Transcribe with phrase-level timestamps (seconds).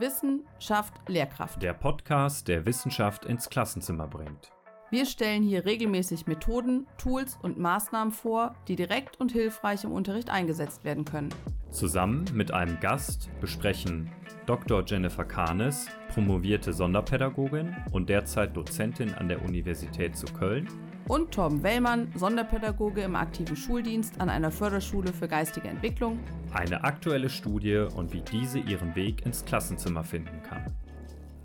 [0.00, 1.62] Wissen schafft Lehrkraft.
[1.62, 4.50] Der Podcast, der Wissenschaft ins Klassenzimmer bringt.
[4.90, 10.30] Wir stellen hier regelmäßig Methoden, Tools und Maßnahmen vor, die direkt und hilfreich im Unterricht
[10.30, 11.28] eingesetzt werden können.
[11.70, 14.10] Zusammen mit einem Gast besprechen
[14.46, 14.84] Dr.
[14.84, 20.68] Jennifer Kahnes, promovierte Sonderpädagogin und derzeit Dozentin an der Universität zu Köln,
[21.08, 26.18] und Torben Wellmann, Sonderpädagoge im aktiven Schuldienst an einer Förderschule für geistige Entwicklung.
[26.52, 30.73] Eine aktuelle Studie und wie diese ihren Weg ins Klassenzimmer finden kann.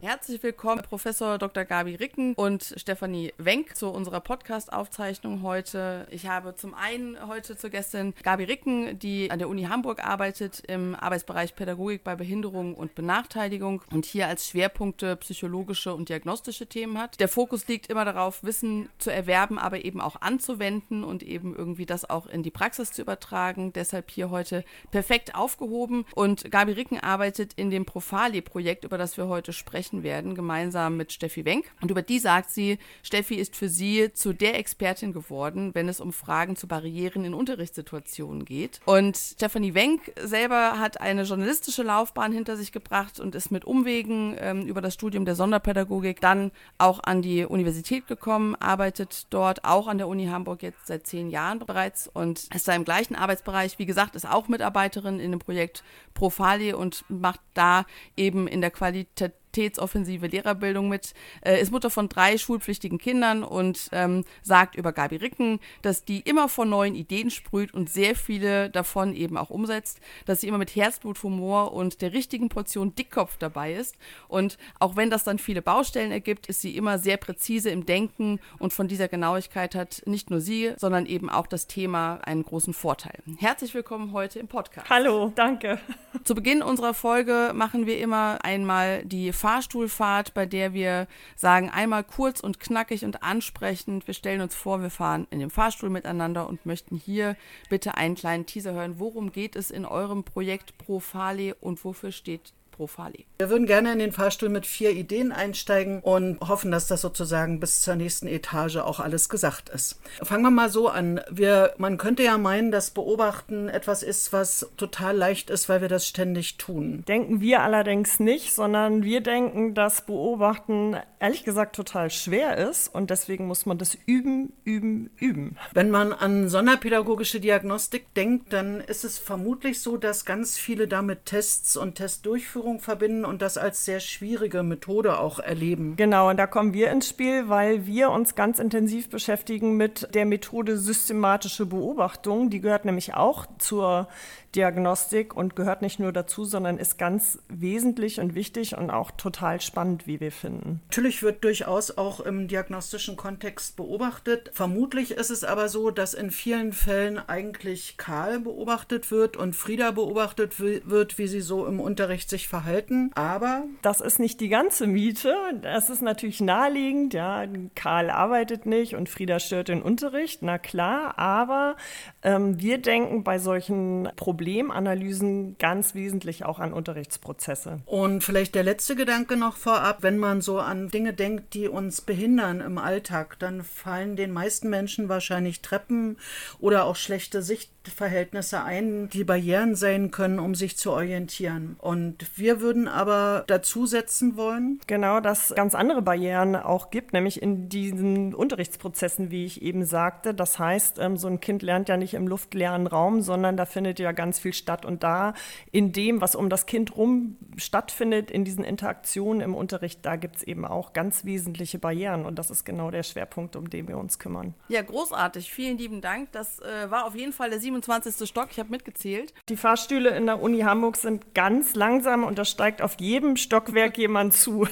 [0.01, 1.65] Herzlich willkommen, Professor Dr.
[1.65, 6.07] Gabi Ricken und Stefanie Wenk zu unserer Podcast-Aufzeichnung heute.
[6.09, 10.63] Ich habe zum einen heute zur Gästin Gabi Ricken, die an der Uni Hamburg arbeitet
[10.69, 16.97] im Arbeitsbereich Pädagogik bei Behinderung und Benachteiligung und hier als Schwerpunkte psychologische und diagnostische Themen
[16.97, 17.19] hat.
[17.19, 21.85] Der Fokus liegt immer darauf, Wissen zu erwerben, aber eben auch anzuwenden und eben irgendwie
[21.85, 23.73] das auch in die Praxis zu übertragen.
[23.73, 26.05] Deshalb hier heute perfekt aufgehoben.
[26.15, 30.97] Und Gabi Ricken arbeitet in dem Profali-Projekt, über das wir heute sprechen sprechen werden, gemeinsam
[30.97, 31.65] mit Steffi Wenk.
[31.81, 35.99] Und über die sagt sie, Steffi ist für sie zu der Expertin geworden, wenn es
[35.99, 38.79] um Fragen zu Barrieren in Unterrichtssituationen geht.
[38.85, 44.35] Und Stefanie Wenk selber hat eine journalistische Laufbahn hinter sich gebracht und ist mit Umwegen
[44.39, 49.87] ähm, über das Studium der Sonderpädagogik dann auch an die Universität gekommen, arbeitet dort auch
[49.87, 53.79] an der Uni Hamburg jetzt seit zehn Jahren bereits und ist da im gleichen Arbeitsbereich.
[53.79, 58.71] Wie gesagt, ist auch Mitarbeiterin in dem Projekt Profali und macht da eben in der
[58.71, 64.93] Qualität qualitätsoffensive Lehrerbildung mit, äh, ist Mutter von drei schulpflichtigen Kindern und ähm, sagt über
[64.93, 69.49] Gabi Ricken, dass die immer von neuen Ideen sprüht und sehr viele davon eben auch
[69.49, 73.97] umsetzt, dass sie immer mit Herzblut, Humor und der richtigen Portion Dickkopf dabei ist.
[74.27, 78.39] Und auch wenn das dann viele Baustellen ergibt, ist sie immer sehr präzise im Denken
[78.59, 82.73] und von dieser Genauigkeit hat nicht nur sie, sondern eben auch das Thema einen großen
[82.73, 83.19] Vorteil.
[83.37, 84.89] Herzlich willkommen heute im Podcast.
[84.89, 85.79] Hallo, danke.
[86.23, 92.03] Zu Beginn unserer Folge machen wir immer einmal die Fahrstuhlfahrt, bei der wir sagen, einmal
[92.03, 94.05] kurz und knackig und ansprechend.
[94.05, 97.35] Wir stellen uns vor, wir fahren in dem Fahrstuhl miteinander und möchten hier
[97.67, 98.99] bitte einen kleinen Teaser hören.
[98.99, 103.25] Worum geht es in eurem Projekt Profale und wofür steht Profali.
[103.39, 107.59] Wir würden gerne in den Fahrstuhl mit vier Ideen einsteigen und hoffen, dass das sozusagen
[107.59, 109.99] bis zur nächsten Etage auch alles gesagt ist.
[110.23, 111.19] Fangen wir mal so an.
[111.29, 115.89] Wir, man könnte ja meinen, dass Beobachten etwas ist, was total leicht ist, weil wir
[115.89, 117.03] das ständig tun.
[117.05, 123.09] Denken wir allerdings nicht, sondern wir denken, dass Beobachten ehrlich gesagt total schwer ist und
[123.09, 125.57] deswegen muss man das üben, üben, üben.
[125.73, 131.25] Wenn man an sonderpädagogische Diagnostik denkt, dann ist es vermutlich so, dass ganz viele damit
[131.25, 135.95] Tests und Testdurchführungen Ernährung verbinden und das als sehr schwierige Methode auch erleben.
[135.95, 140.25] Genau, und da kommen wir ins Spiel, weil wir uns ganz intensiv beschäftigen mit der
[140.25, 142.49] Methode systematische Beobachtung.
[142.49, 144.07] Die gehört nämlich auch zur
[144.55, 149.61] Diagnostik und gehört nicht nur dazu, sondern ist ganz wesentlich und wichtig und auch total
[149.61, 150.81] spannend, wie wir finden.
[150.87, 154.49] Natürlich wird durchaus auch im diagnostischen Kontext beobachtet.
[154.53, 159.91] Vermutlich ist es aber so, dass in vielen Fällen eigentlich Karl beobachtet wird und Frieda
[159.91, 163.11] beobachtet wird, wie sie so im Unterricht sich verhalten.
[163.13, 165.35] Aber das ist nicht die ganze Miete.
[165.61, 167.13] Das ist natürlich naheliegend.
[167.13, 167.45] Ja,
[167.75, 170.41] Karl arbeitet nicht und Frieda stört den Unterricht.
[170.41, 171.75] Na klar, aber
[172.23, 177.81] ähm, wir denken bei solchen Problemen Problemanalysen ganz wesentlich auch an Unterrichtsprozesse.
[177.85, 181.99] Und vielleicht der letzte Gedanke noch vorab, wenn man so an Dinge denkt, die uns
[181.99, 186.17] behindern im Alltag, dann fallen den meisten Menschen wahrscheinlich Treppen
[186.61, 191.75] oder auch schlechte Sicht Verhältnisse ein, die Barrieren sein können, um sich zu orientieren.
[191.79, 194.79] Und wir würden aber dazu setzen wollen.
[194.87, 200.33] Genau, dass ganz andere Barrieren auch gibt, nämlich in diesen Unterrichtsprozessen, wie ich eben sagte.
[200.33, 203.99] Das heißt, ähm, so ein Kind lernt ja nicht im luftleeren Raum, sondern da findet
[203.99, 204.85] ja ganz viel statt.
[204.85, 205.33] Und da
[205.71, 210.35] in dem, was um das Kind rum stattfindet, in diesen Interaktionen im Unterricht, da gibt
[210.35, 212.25] es eben auch ganz wesentliche Barrieren.
[212.25, 214.53] Und das ist genau der Schwerpunkt, um den wir uns kümmern.
[214.67, 215.51] Ja, großartig.
[215.51, 216.31] Vielen lieben Dank.
[216.33, 218.27] Das äh, war auf jeden Fall der 27.
[218.27, 219.33] Stock, ich habe mitgezählt.
[219.47, 223.97] Die Fahrstühle in der Uni Hamburg sind ganz langsam und da steigt auf jedem Stockwerk
[223.97, 224.67] jemand zu.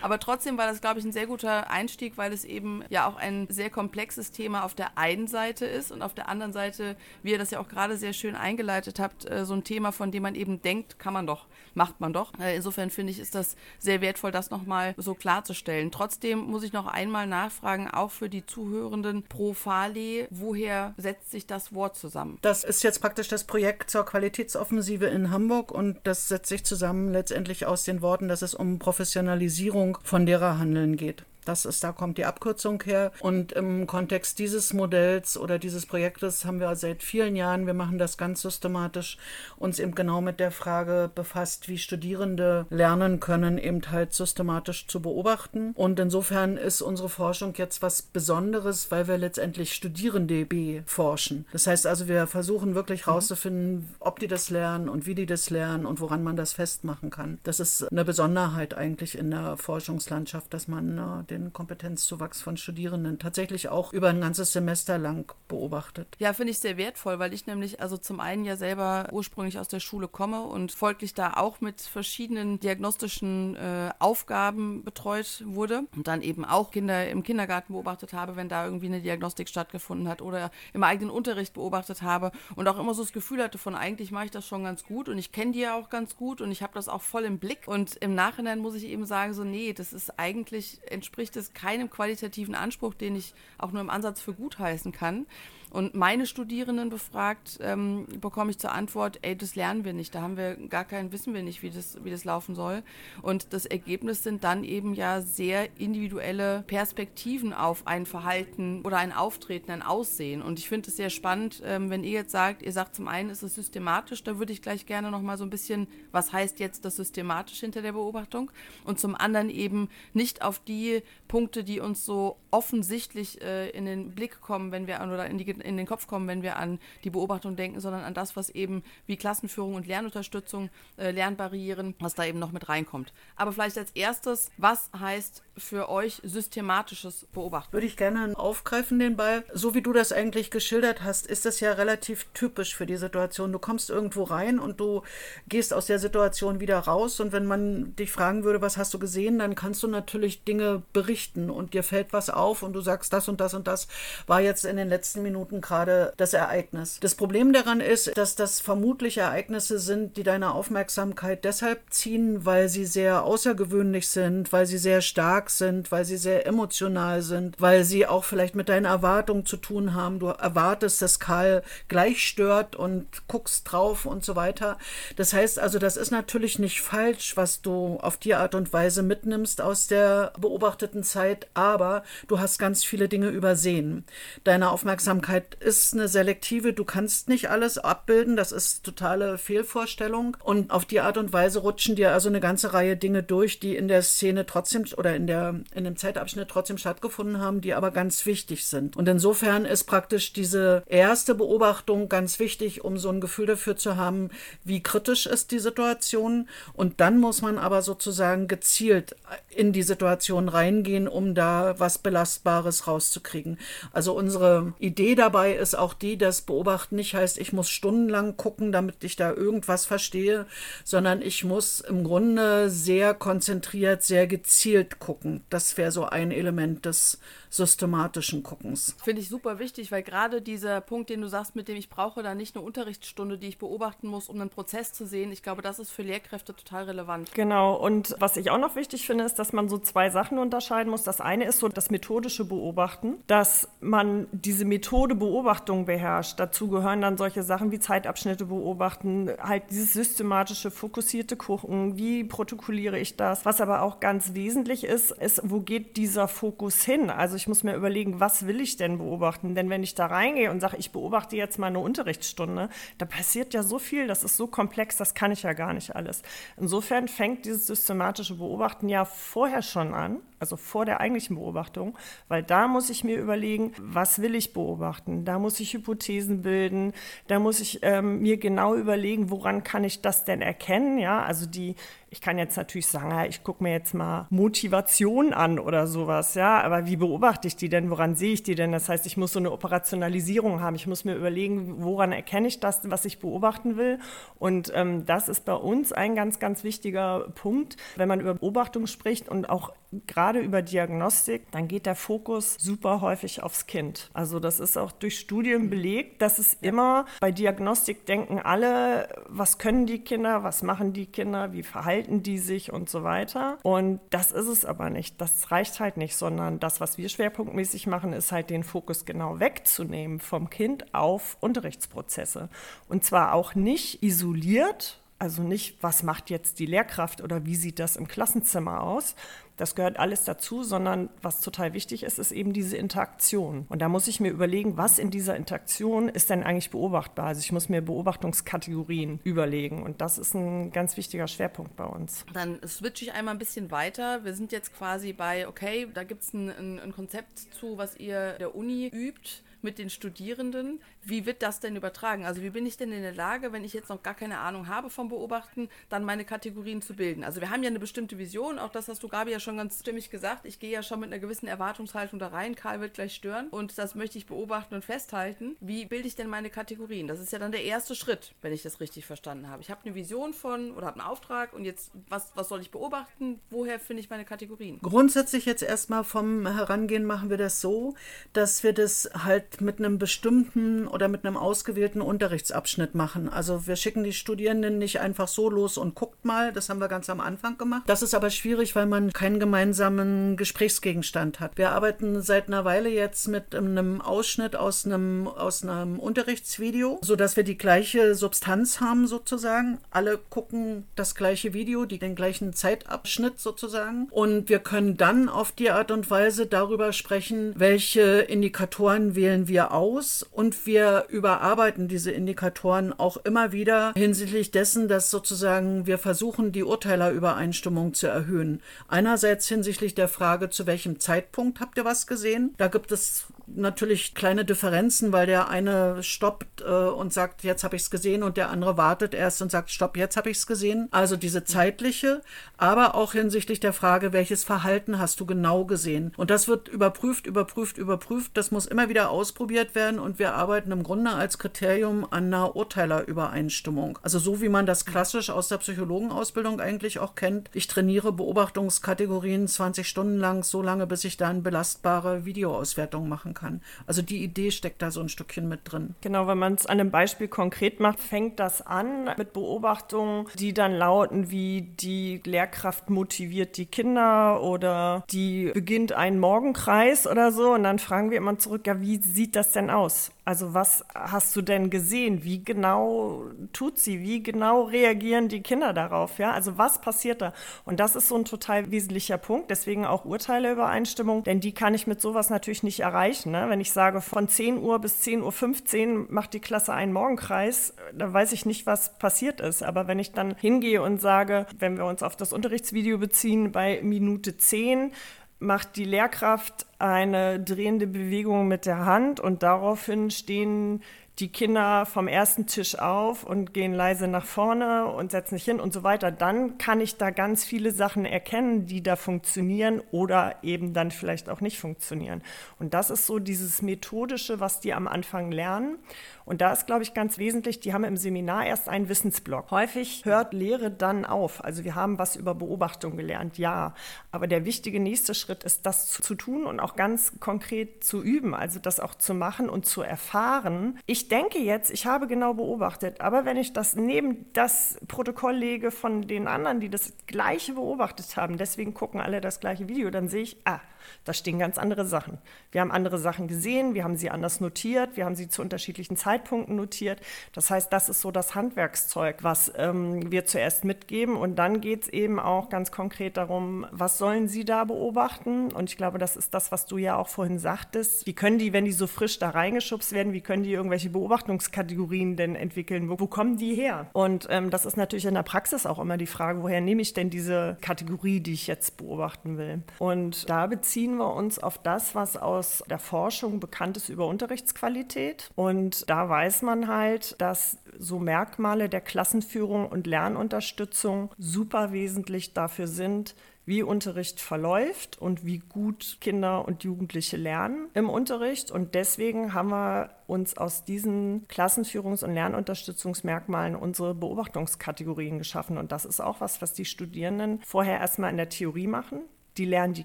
[0.00, 3.16] Aber trotzdem war das, glaube ich, ein sehr guter Einstieg, weil es eben ja auch
[3.16, 7.32] ein sehr komplexes Thema auf der einen Seite ist und auf der anderen Seite, wie
[7.32, 10.22] ihr das ja auch gerade sehr schön eingeleitet habt, äh, so ein Thema, von dem
[10.22, 12.32] man eben denkt, kann man doch, macht man doch.
[12.38, 15.90] Äh, insofern finde ich, ist das sehr wertvoll, das nochmal so klarzustellen.
[15.90, 21.46] Trotzdem muss ich noch einmal nachfragen, auch für die Zuhörenden pro Fale, woher setzt sich
[21.46, 22.38] das Wort zusammen?
[22.42, 27.12] Das ist jetzt praktisch das Projekt zur Qualitätsoffensive in Hamburg und das setzt sich zusammen
[27.12, 31.24] letztendlich aus den Worten, dass es um Professionalisierung von Lehrerhandeln geht.
[31.44, 33.12] Das ist, da kommt die Abkürzung her.
[33.20, 37.98] Und im Kontext dieses Modells oder dieses Projektes haben wir seit vielen Jahren, wir machen
[37.98, 39.18] das ganz systematisch,
[39.56, 45.00] uns eben genau mit der Frage befasst, wie Studierende lernen können, eben halt systematisch zu
[45.00, 45.72] beobachten.
[45.74, 50.46] Und insofern ist unsere Forschung jetzt was Besonderes, weil wir letztendlich Studierende
[50.86, 51.46] forschen.
[51.52, 55.50] Das heißt also, wir versuchen wirklich herauszufinden, ob die das lernen und wie die das
[55.50, 57.38] lernen und woran man das festmachen kann.
[57.42, 63.18] Das ist eine Besonderheit eigentlich in der Forschungslandschaft, dass man äh, den Kompetenzzuwachs von Studierenden
[63.18, 66.08] tatsächlich auch über ein ganzes Semester lang beobachtet.
[66.18, 69.68] Ja, finde ich sehr wertvoll, weil ich nämlich also zum einen ja selber ursprünglich aus
[69.68, 76.06] der Schule komme und folglich da auch mit verschiedenen diagnostischen äh, Aufgaben betreut wurde und
[76.06, 80.22] dann eben auch Kinder im Kindergarten beobachtet habe, wenn da irgendwie eine Diagnostik stattgefunden hat
[80.22, 84.12] oder im eigenen Unterricht beobachtet habe und auch immer so das Gefühl hatte von eigentlich
[84.12, 86.50] mache ich das schon ganz gut und ich kenne die ja auch ganz gut und
[86.50, 89.44] ich habe das auch voll im Blick und im Nachhinein muss ich eben sagen so
[89.44, 94.20] nee, das ist eigentlich entspricht es keinem qualitativen Anspruch, den ich auch nur im Ansatz
[94.20, 95.26] für gut heißen kann.
[95.72, 100.20] Und meine Studierenden befragt, ähm, bekomme ich zur Antwort, ey, das lernen wir nicht, da
[100.20, 102.82] haben wir gar keinen, wissen wir nicht, wie das, wie das laufen soll.
[103.22, 109.14] Und das Ergebnis sind dann eben ja sehr individuelle Perspektiven auf ein Verhalten oder ein
[109.14, 110.42] Auftreten, ein Aussehen.
[110.42, 113.30] Und ich finde es sehr spannend, ähm, wenn ihr jetzt sagt, ihr sagt zum einen,
[113.30, 116.84] ist es systematisch, da würde ich gleich gerne nochmal so ein bisschen, was heißt jetzt
[116.84, 118.50] das systematisch hinter der Beobachtung?
[118.84, 124.14] Und zum anderen eben nicht auf die Punkte, die uns so offensichtlich äh, in den
[124.14, 127.10] Blick kommen, wenn wir oder in die in den Kopf kommen, wenn wir an die
[127.10, 130.68] Beobachtung denken, sondern an das, was eben wie Klassenführung und Lernunterstützung,
[130.98, 133.12] äh, Lernbarrieren, was da eben noch mit reinkommt.
[133.36, 137.72] Aber vielleicht als erstes, was heißt für euch systematisches Beobachten?
[137.72, 139.44] Würde ich gerne aufgreifen, den Ball.
[139.52, 143.50] So wie du das eigentlich geschildert hast, ist das ja relativ typisch für die Situation.
[143.50, 145.02] Du kommst irgendwo rein und du
[145.48, 148.98] gehst aus der Situation wieder raus und wenn man dich fragen würde, was hast du
[148.98, 153.12] gesehen, dann kannst du natürlich Dinge berichten und dir fällt was auf und du sagst,
[153.12, 153.86] das und das und das
[154.26, 156.98] war jetzt in den letzten Minuten gerade das Ereignis.
[157.00, 162.68] Das Problem daran ist, dass das vermutlich Ereignisse sind, die deine Aufmerksamkeit deshalb ziehen, weil
[162.68, 167.84] sie sehr außergewöhnlich sind, weil sie sehr stark sind, weil sie sehr emotional sind, weil
[167.84, 170.18] sie auch vielleicht mit deinen Erwartungen zu tun haben.
[170.18, 174.78] Du erwartest, dass Karl gleich stört und guckst drauf und so weiter.
[175.16, 179.02] Das heißt also, das ist natürlich nicht falsch, was du auf die Art und Weise
[179.02, 184.04] mitnimmst aus der beobachteten Zeit, aber du hast ganz viele Dinge übersehen.
[184.42, 190.38] Deine Aufmerksamkeit ist eine selektive, du kannst nicht alles abbilden, das ist totale Fehlvorstellung.
[190.42, 193.76] Und auf die Art und Weise rutschen dir also eine ganze Reihe Dinge durch, die
[193.76, 197.90] in der Szene trotzdem oder in, der, in dem Zeitabschnitt trotzdem stattgefunden haben, die aber
[197.90, 198.96] ganz wichtig sind.
[198.96, 203.98] Und insofern ist praktisch diese erste Beobachtung ganz wichtig, um so ein Gefühl dafür zu
[203.98, 204.30] haben,
[204.64, 206.48] wie kritisch ist die Situation.
[206.72, 209.16] Und dann muss man aber sozusagen gezielt
[209.50, 213.58] in die Situation reingehen, um da was Belastbares rauszukriegen.
[213.92, 218.70] Also unsere Idee dabei ist auch die, dass Beobachten nicht heißt, ich muss stundenlang gucken,
[218.70, 220.46] damit ich da irgendwas verstehe,
[220.84, 225.42] sondern ich muss im Grunde sehr konzentriert, sehr gezielt gucken.
[225.50, 227.18] Das wäre so ein Element des
[227.52, 228.96] systematischen Guckens.
[229.04, 232.22] Finde ich super wichtig, weil gerade dieser Punkt, den du sagst, mit dem ich brauche
[232.22, 235.60] da nicht eine Unterrichtsstunde, die ich beobachten muss, um einen Prozess zu sehen, ich glaube,
[235.60, 237.34] das ist für Lehrkräfte total relevant.
[237.34, 240.90] Genau, und was ich auch noch wichtig finde, ist, dass man so zwei Sachen unterscheiden
[240.90, 241.02] muss.
[241.02, 246.40] Das eine ist so das methodische Beobachten, dass man diese Methode Beobachtung beherrscht.
[246.40, 252.98] Dazu gehören dann solche Sachen wie Zeitabschnitte beobachten, halt dieses systematische, fokussierte Gucken, wie protokolliere
[252.98, 253.44] ich das.
[253.44, 257.10] Was aber auch ganz wesentlich ist, ist, wo geht dieser Fokus hin?
[257.10, 259.56] Also ich muss mir überlegen, was will ich denn beobachten?
[259.56, 262.68] Denn wenn ich da reingehe und sage, ich beobachte jetzt mal eine Unterrichtsstunde,
[262.98, 265.96] da passiert ja so viel, das ist so komplex, das kann ich ja gar nicht
[265.96, 266.22] alles.
[266.56, 271.96] Insofern fängt dieses systematische Beobachten ja vorher schon an also vor der eigentlichen Beobachtung,
[272.26, 275.24] weil da muss ich mir überlegen, was will ich beobachten?
[275.24, 276.94] Da muss ich Hypothesen bilden,
[277.28, 280.98] da muss ich ähm, mir genau überlegen, woran kann ich das denn erkennen?
[280.98, 281.76] Ja, also die,
[282.12, 286.34] ich kann jetzt natürlich sagen, ja, ich gucke mir jetzt mal Motivation an oder sowas,
[286.34, 287.88] ja, aber wie beobachte ich die denn?
[287.88, 288.70] Woran sehe ich die denn?
[288.70, 290.76] Das heißt, ich muss so eine Operationalisierung haben.
[290.76, 293.98] Ich muss mir überlegen, woran erkenne ich das, was ich beobachten will?
[294.38, 298.86] Und ähm, das ist bei uns ein ganz, ganz wichtiger Punkt, wenn man über Beobachtung
[298.86, 299.72] spricht und auch
[300.06, 304.10] gerade über Diagnostik, dann geht der Fokus super häufig aufs Kind.
[304.14, 309.58] Also das ist auch durch Studien belegt, dass es immer bei Diagnostik denken alle, was
[309.58, 313.58] können die Kinder, was machen die Kinder, wie verhalten die sich und so weiter.
[313.62, 315.20] Und das ist es aber nicht.
[315.20, 319.40] Das reicht halt nicht, sondern das, was wir schwerpunktmäßig machen, ist halt den Fokus genau
[319.40, 322.48] wegzunehmen vom Kind auf Unterrichtsprozesse.
[322.88, 327.78] Und zwar auch nicht isoliert, Also nicht, was macht jetzt die Lehrkraft oder wie sieht
[327.78, 329.14] das im Klassenzimmer aus.
[329.56, 333.66] Das gehört alles dazu, sondern was total wichtig ist, ist eben diese Interaktion.
[333.68, 337.26] Und da muss ich mir überlegen, was in dieser Interaktion ist denn eigentlich beobachtbar.
[337.26, 339.82] Also ich muss mir Beobachtungskategorien überlegen.
[339.82, 342.24] Und das ist ein ganz wichtiger Schwerpunkt bei uns.
[342.32, 344.24] Dann switche ich einmal ein bisschen weiter.
[344.24, 347.96] Wir sind jetzt quasi bei, okay, da gibt es ein, ein, ein Konzept zu, was
[347.96, 350.80] ihr der Uni übt mit den Studierenden.
[351.04, 352.24] Wie wird das denn übertragen?
[352.24, 354.68] Also wie bin ich denn in der Lage, wenn ich jetzt noch gar keine Ahnung
[354.68, 357.24] habe vom Beobachten, dann meine Kategorien zu bilden?
[357.24, 359.80] Also wir haben ja eine bestimmte Vision, auch das hast du Gabi ja schon ganz
[359.80, 360.46] stimmig gesagt.
[360.46, 362.54] Ich gehe ja schon mit einer gewissen Erwartungshaltung da rein.
[362.54, 365.56] Karl wird gleich stören und das möchte ich beobachten und festhalten.
[365.60, 367.08] Wie bilde ich denn meine Kategorien?
[367.08, 369.62] Das ist ja dann der erste Schritt, wenn ich das richtig verstanden habe.
[369.62, 372.70] Ich habe eine Vision von oder habe einen Auftrag und jetzt, was, was soll ich
[372.70, 373.40] beobachten?
[373.50, 374.78] Woher finde ich meine Kategorien?
[374.82, 377.94] Grundsätzlich jetzt erstmal vom Herangehen machen wir das so,
[378.32, 383.28] dass wir das halt mit einem bestimmten oder mit einem ausgewählten Unterrichtsabschnitt machen.
[383.28, 386.88] Also wir schicken die Studierenden nicht einfach so los und guckt mal, das haben wir
[386.88, 387.84] ganz am Anfang gemacht.
[387.86, 391.56] Das ist aber schwierig, weil man keinen gemeinsamen Gesprächsgegenstand hat.
[391.56, 397.36] Wir arbeiten seit einer Weile jetzt mit einem Ausschnitt aus einem, aus einem Unterrichtsvideo, sodass
[397.36, 399.78] wir die gleiche Substanz haben sozusagen.
[399.90, 404.08] Alle gucken das gleiche Video, die, den gleichen Zeitabschnitt sozusagen.
[404.10, 409.72] Und wir können dann auf die Art und Weise darüber sprechen, welche Indikatoren wählen wir
[409.72, 416.52] aus und wir überarbeiten diese Indikatoren auch immer wieder hinsichtlich dessen, dass sozusagen wir versuchen,
[416.52, 418.60] die Urteilerübereinstimmung zu erhöhen.
[418.88, 422.54] Einerseits hinsichtlich der Frage, zu welchem Zeitpunkt habt ihr was gesehen?
[422.56, 427.76] Da gibt es natürlich kleine Differenzen, weil der eine stoppt äh, und sagt, jetzt habe
[427.76, 430.46] ich es gesehen und der andere wartet erst und sagt, stopp, jetzt habe ich es
[430.46, 430.88] gesehen.
[430.90, 432.22] Also diese zeitliche,
[432.56, 436.12] aber auch hinsichtlich der Frage, welches Verhalten hast du genau gesehen.
[436.16, 438.32] Und das wird überprüft, überprüft, überprüft.
[438.34, 442.56] Das muss immer wieder ausprobiert werden und wir arbeiten im Grunde als Kriterium an einer
[442.56, 443.98] Urteilerübereinstimmung.
[444.02, 447.50] Also so wie man das klassisch aus der Psychologenausbildung eigentlich auch kennt.
[447.52, 453.41] Ich trainiere Beobachtungskategorien 20 Stunden lang, so lange, bis ich dann belastbare Videoauswertungen machen kann
[453.42, 453.60] kann.
[453.86, 455.94] Also die Idee steckt da so ein Stückchen mit drin.
[456.00, 460.54] Genau, wenn man es an einem Beispiel konkret macht, fängt das an mit Beobachtungen, die
[460.54, 467.54] dann lauten wie die Lehrkraft motiviert die Kinder oder die beginnt einen Morgenkreis oder so.
[467.54, 470.12] Und dann fragen wir immer zurück, ja, wie sieht das denn aus?
[470.24, 472.22] Also was hast du denn gesehen?
[472.22, 474.00] Wie genau tut sie?
[474.00, 476.18] Wie genau reagieren die Kinder darauf?
[476.18, 477.32] Ja, also was passiert da?
[477.64, 479.50] Und das ist so ein total wesentlicher Punkt.
[479.50, 483.32] Deswegen auch Urteileübereinstimmung, denn die kann ich mit sowas natürlich nicht erreichen.
[483.32, 483.46] Ne?
[483.48, 488.12] Wenn ich sage, von 10 Uhr bis 10.15 Uhr macht die Klasse einen Morgenkreis, da
[488.12, 489.64] weiß ich nicht, was passiert ist.
[489.64, 493.80] Aber wenn ich dann hingehe und sage, wenn wir uns auf das Unterrichtsvideo beziehen, bei
[493.82, 494.92] Minute 10
[495.42, 500.82] macht die Lehrkraft eine drehende Bewegung mit der Hand und daraufhin stehen
[501.22, 505.60] die Kinder vom ersten Tisch auf und gehen leise nach vorne und setzen sich hin
[505.60, 510.34] und so weiter, dann kann ich da ganz viele Sachen erkennen, die da funktionieren oder
[510.42, 512.22] eben dann vielleicht auch nicht funktionieren.
[512.58, 515.78] Und das ist so dieses Methodische, was die am Anfang lernen.
[516.24, 519.50] Und da ist, glaube ich, ganz wesentlich, die haben im Seminar erst einen Wissensblock.
[519.50, 521.42] Häufig hört Lehre dann auf.
[521.44, 523.74] Also wir haben was über Beobachtung gelernt, ja.
[524.12, 528.34] Aber der wichtige nächste Schritt ist, das zu tun und auch ganz konkret zu üben,
[528.34, 530.78] also das auch zu machen und zu erfahren.
[530.86, 535.70] Ich denke jetzt, ich habe genau beobachtet, aber wenn ich das neben das Protokoll lege
[535.70, 540.08] von den anderen, die das gleiche beobachtet haben, deswegen gucken alle das gleiche Video, dann
[540.08, 540.60] sehe ich, ah,
[541.04, 542.18] da stehen ganz andere Sachen.
[542.50, 545.96] Wir haben andere Sachen gesehen, wir haben sie anders notiert, wir haben sie zu unterschiedlichen
[545.96, 547.00] Zeitpunkten notiert.
[547.32, 551.16] Das heißt, das ist so das Handwerkszeug, was ähm, wir zuerst mitgeben.
[551.16, 555.52] Und dann geht es eben auch ganz konkret darum, was sollen sie da beobachten?
[555.52, 558.06] Und ich glaube, das ist das, was du ja auch vorhin sagtest.
[558.06, 562.16] Wie können die, wenn die so frisch da reingeschubst werden, wie können die irgendwelche Beobachtungskategorien
[562.16, 562.88] denn entwickeln?
[562.88, 563.88] Wo, wo kommen die her?
[563.92, 566.94] Und ähm, das ist natürlich in der Praxis auch immer die Frage, woher nehme ich
[566.94, 569.62] denn diese Kategorie, die ich jetzt beobachten will?
[569.78, 574.06] Und da beziehen beziehen wir uns auf das, was aus der Forschung bekannt ist über
[574.06, 575.28] Unterrichtsqualität.
[575.34, 582.68] Und da weiß man halt, dass so Merkmale der Klassenführung und Lernunterstützung super wesentlich dafür
[582.68, 583.14] sind,
[583.44, 588.50] wie Unterricht verläuft und wie gut Kinder und Jugendliche lernen im Unterricht.
[588.50, 595.58] Und deswegen haben wir uns aus diesen Klassenführungs- und Lernunterstützungsmerkmalen unsere Beobachtungskategorien geschaffen.
[595.58, 599.02] Und das ist auch was, was die Studierenden vorher erstmal in der Theorie machen.
[599.38, 599.84] Die lernen die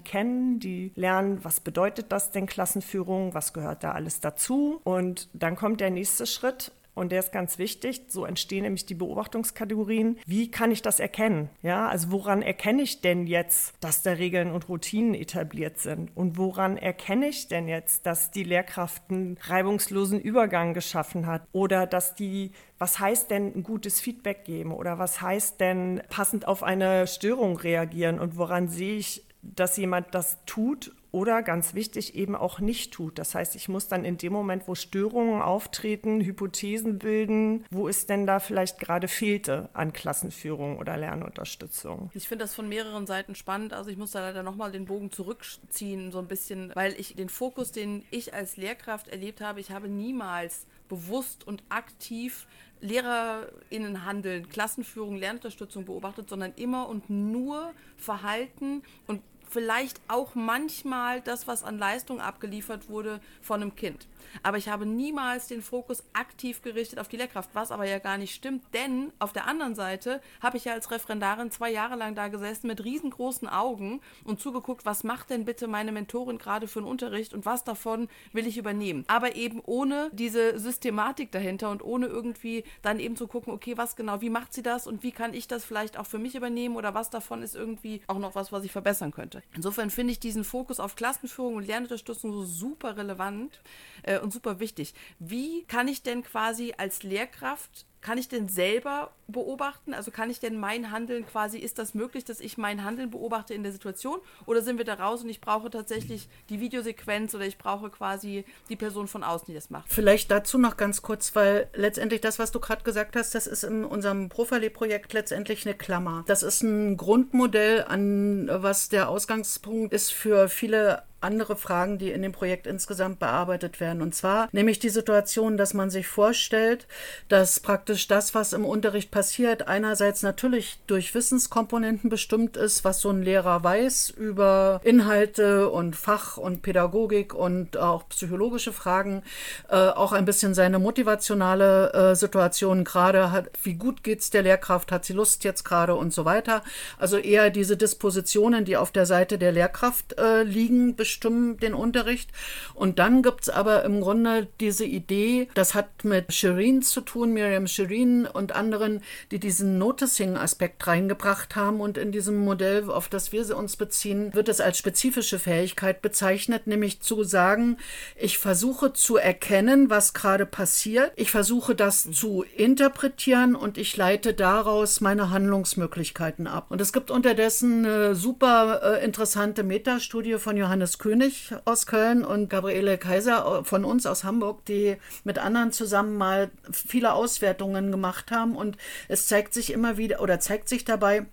[0.00, 4.80] kennen, die lernen, was bedeutet das denn Klassenführung, was gehört da alles dazu.
[4.84, 8.02] Und dann kommt der nächste Schritt, Und der ist ganz wichtig.
[8.08, 10.18] So entstehen nämlich die Beobachtungskategorien.
[10.26, 11.48] Wie kann ich das erkennen?
[11.62, 16.10] Ja, also woran erkenne ich denn jetzt, dass da Regeln und Routinen etabliert sind?
[16.16, 21.42] Und woran erkenne ich denn jetzt, dass die Lehrkraft einen reibungslosen Übergang geschaffen hat?
[21.52, 22.50] Oder dass die
[22.80, 27.56] was heißt denn ein gutes Feedback geben oder was heißt denn passend auf eine Störung
[27.56, 32.92] reagieren und woran sehe ich, dass jemand das tut oder ganz wichtig eben auch nicht
[32.92, 33.18] tut.
[33.18, 38.06] Das heißt, ich muss dann in dem Moment, wo Störungen auftreten, Hypothesen bilden, wo es
[38.06, 42.10] denn da vielleicht gerade fehlte an Klassenführung oder Lernunterstützung.
[42.14, 43.72] Ich finde das von mehreren Seiten spannend.
[43.72, 47.30] Also ich muss da leider nochmal den Bogen zurückziehen, so ein bisschen, weil ich den
[47.30, 52.46] Fokus, den ich als Lehrkraft erlebt habe, ich habe niemals bewusst und aktiv
[52.80, 61.46] LehrerInnen handeln, Klassenführung, Lernunterstützung beobachtet, sondern immer und nur Verhalten und vielleicht auch manchmal das,
[61.46, 64.06] was an Leistung abgeliefert wurde von einem Kind.
[64.42, 68.18] Aber ich habe niemals den Fokus aktiv gerichtet auf die Lehrkraft, was aber ja gar
[68.18, 72.14] nicht stimmt, denn auf der anderen Seite habe ich ja als Referendarin zwei Jahre lang
[72.14, 76.80] da gesessen mit riesengroßen Augen und zugeguckt, was macht denn bitte meine Mentorin gerade für
[76.80, 79.04] einen Unterricht und was davon will ich übernehmen.
[79.08, 83.96] Aber eben ohne diese Systematik dahinter und ohne irgendwie dann eben zu gucken, okay, was
[83.96, 86.76] genau, wie macht sie das und wie kann ich das vielleicht auch für mich übernehmen
[86.76, 89.56] oder was davon ist irgendwie auch noch was, was ich verbessern könnte sollte.
[89.56, 93.60] Insofern finde ich diesen Fokus auf Klassenführung und Lernunterstützung so super relevant
[94.02, 94.94] äh, und super wichtig.
[95.18, 99.92] Wie kann ich denn quasi als Lehrkraft kann ich denn selber beobachten?
[99.92, 103.54] Also kann ich denn mein Handeln quasi, ist das möglich, dass ich mein Handeln beobachte
[103.54, 104.18] in der Situation?
[104.46, 108.44] Oder sind wir da raus und ich brauche tatsächlich die Videosequenz oder ich brauche quasi
[108.68, 109.92] die Person von außen, die das macht?
[109.92, 113.64] Vielleicht dazu noch ganz kurz, weil letztendlich das, was du gerade gesagt hast, das ist
[113.64, 116.24] in unserem Profile-Projekt letztendlich eine Klammer.
[116.26, 122.22] Das ist ein Grundmodell, an was der Ausgangspunkt ist für viele andere Fragen, die in
[122.22, 124.02] dem Projekt insgesamt bearbeitet werden.
[124.02, 126.86] Und zwar nämlich die Situation, dass man sich vorstellt,
[127.28, 133.10] dass praktisch das, was im Unterricht passiert, einerseits natürlich durch Wissenskomponenten bestimmt ist, was so
[133.10, 139.22] ein Lehrer weiß über Inhalte und Fach und Pädagogik und auch psychologische Fragen,
[139.68, 144.92] äh, auch ein bisschen seine motivationale äh, Situation gerade hat, wie gut geht's der Lehrkraft,
[144.92, 146.62] hat sie Lust jetzt gerade und so weiter.
[146.98, 152.30] Also eher diese Dispositionen, die auf der Seite der Lehrkraft äh, liegen, bestimmen den Unterricht.
[152.74, 157.32] Und dann gibt es aber im Grunde diese Idee, das hat mit Shirin zu tun,
[157.32, 159.00] Miriam Shirin und anderen,
[159.30, 161.80] die diesen Noticing-Aspekt reingebracht haben.
[161.80, 166.66] Und in diesem Modell, auf das wir uns beziehen, wird es als spezifische Fähigkeit bezeichnet,
[166.66, 167.78] nämlich zu sagen,
[168.14, 171.12] ich versuche zu erkennen, was gerade passiert.
[171.16, 176.66] Ich versuche das zu interpretieren und ich leite daraus meine Handlungsmöglichkeiten ab.
[176.68, 182.50] Und es gibt unterdessen eine super äh, interessante Metastudie von Johannes König aus Köln und
[182.50, 188.56] Gabriele Kaiser von uns aus Hamburg, die mit anderen zusammen mal viele Auswertungen gemacht haben.
[188.56, 188.76] Und
[189.08, 191.26] es zeigt sich immer wieder oder zeigt sich dabei,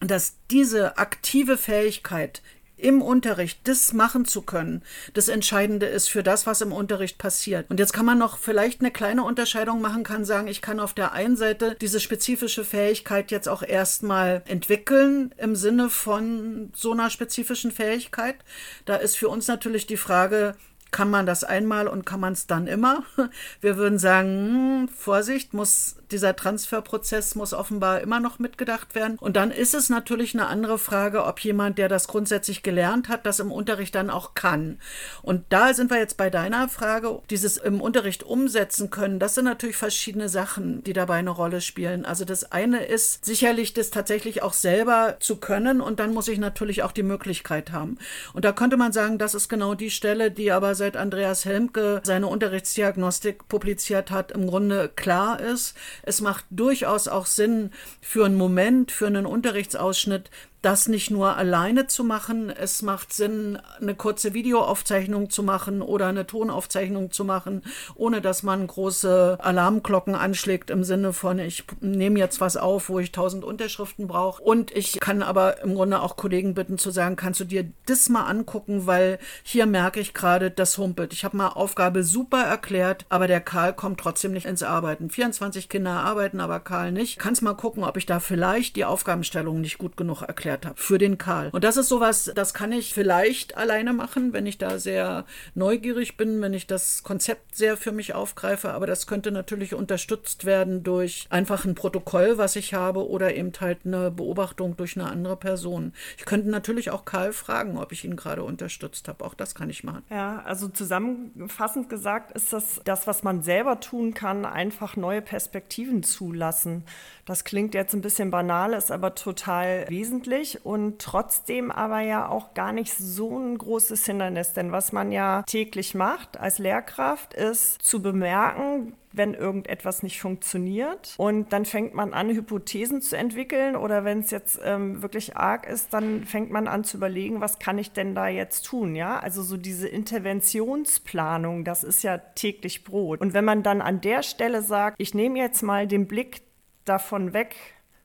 [0.00, 2.42] dass diese aktive Fähigkeit
[2.76, 4.82] im Unterricht das machen zu können,
[5.14, 7.70] das Entscheidende ist für das, was im Unterricht passiert.
[7.70, 10.92] Und jetzt kann man noch vielleicht eine kleine Unterscheidung machen, kann sagen, ich kann auf
[10.92, 17.10] der einen Seite diese spezifische Fähigkeit jetzt auch erstmal entwickeln im Sinne von so einer
[17.10, 18.36] spezifischen Fähigkeit.
[18.84, 20.54] Da ist für uns natürlich die Frage,
[20.90, 23.02] kann man das einmal und kann man es dann immer?
[23.60, 29.18] Wir würden sagen, hm, Vorsicht, muss dieser Transferprozess muss offenbar immer noch mitgedacht werden.
[29.18, 33.26] Und dann ist es natürlich eine andere Frage, ob jemand, der das grundsätzlich gelernt hat,
[33.26, 34.78] das im Unterricht dann auch kann.
[35.22, 39.18] Und da sind wir jetzt bei deiner Frage, dieses im Unterricht umsetzen können.
[39.18, 42.04] Das sind natürlich verschiedene Sachen, die dabei eine Rolle spielen.
[42.04, 46.38] Also das eine ist sicherlich das tatsächlich auch selber zu können und dann muss ich
[46.38, 47.98] natürlich auch die Möglichkeit haben.
[48.32, 52.00] Und da könnte man sagen, das ist genau die Stelle, die aber seit Andreas Helmke
[52.04, 55.76] seine Unterrichtsdiagnostik publiziert hat, im Grunde klar ist.
[56.02, 60.30] Es macht durchaus auch Sinn für einen Moment, für einen Unterrichtsausschnitt,
[60.66, 62.50] das nicht nur alleine zu machen.
[62.50, 67.62] Es macht Sinn, eine kurze Videoaufzeichnung zu machen oder eine Tonaufzeichnung zu machen,
[67.94, 72.98] ohne dass man große Alarmglocken anschlägt im Sinne von, ich nehme jetzt was auf, wo
[72.98, 74.42] ich tausend Unterschriften brauche.
[74.42, 78.08] Und ich kann aber im Grunde auch Kollegen bitten zu sagen, kannst du dir das
[78.08, 81.12] mal angucken, weil hier merke ich gerade, das humpelt.
[81.12, 85.10] Ich habe mal Aufgabe super erklärt, aber der Karl kommt trotzdem nicht ins Arbeiten.
[85.10, 87.20] 24 Kinder arbeiten, aber Karl nicht.
[87.20, 90.80] Kannst mal gucken, ob ich da vielleicht die Aufgabenstellung nicht gut genug erklärt erklärt habe
[90.80, 91.50] für den Karl.
[91.52, 96.16] Und das ist sowas, das kann ich vielleicht alleine machen, wenn ich da sehr neugierig
[96.16, 98.70] bin, wenn ich das Konzept sehr für mich aufgreife.
[98.72, 103.52] Aber das könnte natürlich unterstützt werden durch einfach ein Protokoll, was ich habe, oder eben
[103.60, 105.92] halt eine Beobachtung durch eine andere Person.
[106.18, 109.24] Ich könnte natürlich auch Karl fragen, ob ich ihn gerade unterstützt habe.
[109.24, 110.04] Auch das kann ich machen.
[110.10, 116.02] Ja, also zusammenfassend gesagt ist das das, was man selber tun kann, einfach neue Perspektiven
[116.02, 116.84] zulassen.
[117.24, 122.54] Das klingt jetzt ein bisschen banal, ist aber total wesentlich und trotzdem aber ja auch
[122.54, 124.52] gar nicht so ein großes Hindernis.
[124.52, 131.14] Denn was man ja täglich macht als Lehrkraft, ist zu bemerken, wenn irgendetwas nicht funktioniert.
[131.16, 133.74] Und dann fängt man an, Hypothesen zu entwickeln.
[133.76, 137.58] Oder wenn es jetzt ähm, wirklich arg ist, dann fängt man an zu überlegen, was
[137.58, 138.94] kann ich denn da jetzt tun?
[138.94, 143.20] Ja, also so diese Interventionsplanung, das ist ja täglich Brot.
[143.20, 146.42] Und wenn man dann an der Stelle sagt, ich nehme jetzt mal den Blick
[146.84, 147.56] davon weg,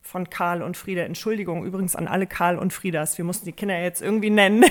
[0.02, 1.02] von Karl und Frieda.
[1.02, 3.16] Entschuldigung übrigens an alle Karl und Friedas.
[3.16, 4.64] Wir mussten die Kinder jetzt irgendwie nennen.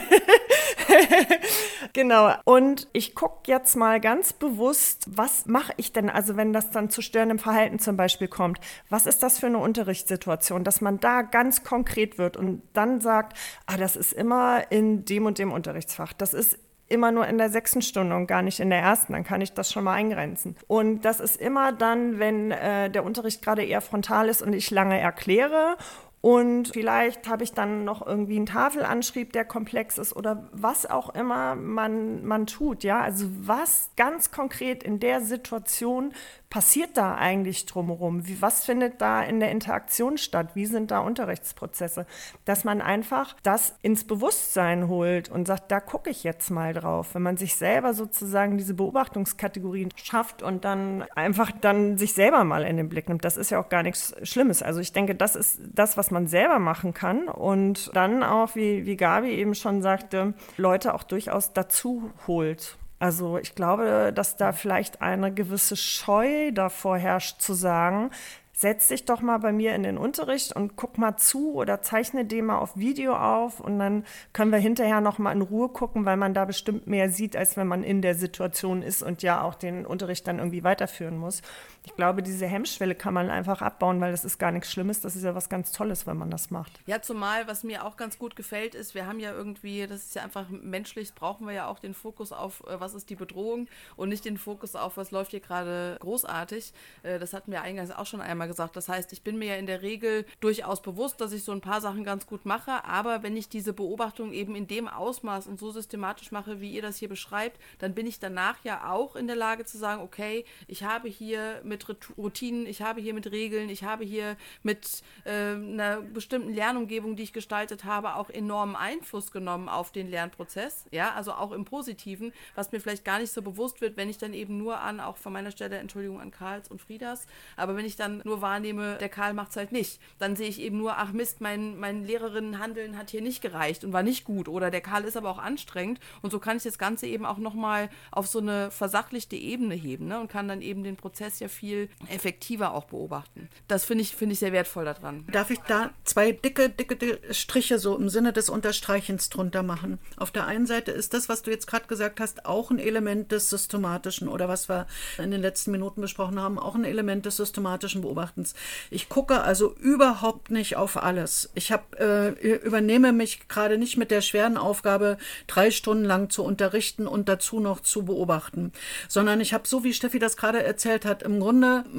[1.94, 2.34] genau.
[2.44, 6.90] Und ich gucke jetzt mal ganz bewusst, was mache ich denn, also wenn das dann
[6.90, 11.22] zu störendem Verhalten zum Beispiel kommt, was ist das für eine Unterrichtssituation, dass man da
[11.22, 16.14] ganz konkret wird und dann sagt, ah, das ist immer in dem und dem Unterrichtsfach,
[16.14, 16.60] das ist
[16.92, 19.14] immer nur in der sechsten Stunde und gar nicht in der ersten.
[19.14, 20.56] Dann kann ich das schon mal eingrenzen.
[20.68, 24.70] Und das ist immer dann, wenn äh, der Unterricht gerade eher frontal ist und ich
[24.72, 25.78] lange erkläre
[26.22, 31.16] und vielleicht habe ich dann noch irgendwie einen Tafelanschrieb, der komplex ist oder was auch
[31.16, 32.84] immer man, man tut.
[32.84, 36.14] Ja, also was ganz konkret in der Situation
[36.52, 38.28] passiert da eigentlich drumherum?
[38.28, 40.50] Wie, was findet da in der Interaktion statt?
[40.54, 42.06] Wie sind da Unterrichtsprozesse?
[42.46, 47.16] Dass man einfach das ins Bewusstsein holt und sagt, da gucke ich jetzt mal drauf.
[47.16, 52.66] Wenn man sich selber sozusagen diese Beobachtungskategorien schafft und dann einfach dann sich selber mal
[52.66, 54.62] in den Blick nimmt, das ist ja auch gar nichts Schlimmes.
[54.62, 58.86] Also ich denke, das ist das, was man selber machen kann und dann auch, wie,
[58.86, 62.78] wie Gabi eben schon sagte, Leute auch durchaus dazu holt.
[63.02, 68.12] Also ich glaube, dass da vielleicht eine gewisse Scheu davor herrscht zu sagen,
[68.54, 72.26] setz dich doch mal bei mir in den Unterricht und guck mal zu oder zeichne
[72.26, 76.06] den mal auf Video auf und dann können wir hinterher noch mal in Ruhe gucken,
[76.06, 79.42] weil man da bestimmt mehr sieht, als wenn man in der Situation ist und ja
[79.42, 81.42] auch den Unterricht dann irgendwie weiterführen muss.
[81.84, 85.02] Ich glaube, diese Hemmschwelle kann man einfach abbauen, weil das ist gar nichts Schlimmes.
[85.02, 86.80] Das ist ja was ganz Tolles, wenn man das macht.
[86.86, 90.16] Ja, zumal, was mir auch ganz gut gefällt, ist, wir haben ja irgendwie, das ist
[90.16, 93.68] ja einfach menschlich, brauchen wir ja auch den Fokus auf, äh, was ist die Bedrohung
[93.96, 96.72] und nicht den Fokus auf, was läuft hier gerade großartig.
[97.02, 98.76] Äh, das hatten wir eingangs auch schon einmal gesagt.
[98.76, 101.62] Das heißt, ich bin mir ja in der Regel durchaus bewusst, dass ich so ein
[101.62, 105.60] paar Sachen ganz gut mache, aber wenn ich diese Beobachtung eben in dem Ausmaß und
[105.60, 109.26] so systematisch mache, wie ihr das hier beschreibt, dann bin ich danach ja auch in
[109.26, 113.70] der Lage zu sagen, okay, ich habe hier mit Routinen, ich habe hier mit Regeln,
[113.70, 119.32] ich habe hier mit äh, einer bestimmten Lernumgebung, die ich gestaltet habe, auch enormen Einfluss
[119.32, 120.86] genommen auf den Lernprozess.
[120.92, 124.18] Ja, also auch im Positiven, was mir vielleicht gar nicht so bewusst wird, wenn ich
[124.18, 127.86] dann eben nur an, auch von meiner Stelle, Entschuldigung an Karls und Friedas, aber wenn
[127.86, 130.98] ich dann nur wahrnehme, der Karl macht es halt nicht, dann sehe ich eben nur,
[130.98, 134.82] ach Mist, mein, mein Lehrerinnenhandeln hat hier nicht gereicht und war nicht gut oder der
[134.82, 138.28] Karl ist aber auch anstrengend und so kann ich das Ganze eben auch nochmal auf
[138.28, 140.20] so eine versachlichte Ebene heben ne?
[140.20, 141.61] und kann dann eben den Prozess ja viel
[142.10, 143.50] effektiver auch beobachten.
[143.68, 145.26] Das finde ich, find ich sehr wertvoll daran.
[145.32, 150.00] Darf ich da zwei dicke, dicke, dicke Striche so im Sinne des Unterstreichens drunter machen?
[150.18, 153.32] Auf der einen Seite ist das, was du jetzt gerade gesagt hast, auch ein Element
[153.32, 157.38] des systematischen oder was wir in den letzten Minuten besprochen haben, auch ein Element des
[157.38, 158.56] systematischen Beobachtens.
[158.90, 161.52] Ich gucke also überhaupt nicht auf alles.
[161.54, 166.44] Ich hab, äh, übernehme mich gerade nicht mit der schweren Aufgabe, drei Stunden lang zu
[166.44, 168.72] unterrichten und dazu noch zu beobachten,
[169.08, 171.51] sondern ich habe, so wie Steffi das gerade erzählt hat, im Grunde